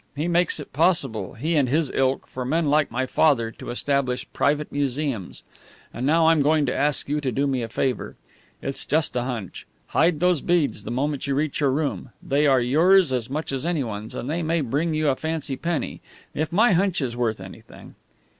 He 0.15 0.27
makes 0.27 0.59
it 0.59 0.73
possible 0.73 1.35
he 1.35 1.55
and 1.55 1.69
his 1.69 1.91
ilk 1.93 2.25
for 2.25 2.43
men 2.43 2.65
like 2.69 2.89
my 2.89 3.05
father 3.05 3.51
to 3.51 3.69
establish 3.69 4.25
private 4.33 4.71
museums. 4.71 5.43
And 5.93 6.07
now 6.07 6.25
I'm 6.25 6.39
going 6.41 6.65
to 6.65 6.73
ask 6.75 7.07
you 7.07 7.21
to 7.21 7.31
do 7.31 7.45
me 7.45 7.61
a 7.61 7.67
favour. 7.67 8.15
It's 8.63 8.83
just 8.83 9.15
a 9.15 9.21
hunch. 9.21 9.67
Hide 9.89 10.19
those 10.19 10.41
beads 10.41 10.85
the 10.85 10.89
moment 10.89 11.27
you 11.27 11.35
reach 11.35 11.59
your 11.59 11.69
room. 11.69 12.09
They 12.23 12.47
are 12.47 12.61
yours 12.61 13.13
as 13.13 13.29
much 13.29 13.51
as 13.51 13.63
any 13.63 13.83
one's, 13.83 14.15
and 14.15 14.27
they 14.27 14.41
may 14.41 14.61
bring 14.61 14.95
you 14.95 15.07
a 15.07 15.15
fancy 15.15 15.55
penny 15.55 16.01
if 16.33 16.51
my 16.51 16.71
hunch 16.71 16.99
is 16.99 17.15
worth 17.15 17.39
anything. 17.39 17.93